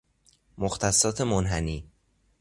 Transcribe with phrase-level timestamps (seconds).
[0.57, 1.83] مختصات منحنی